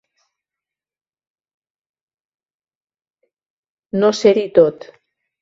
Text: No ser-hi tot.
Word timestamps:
No 4.01 4.11
ser-hi 4.23 4.49
tot. 4.59 4.91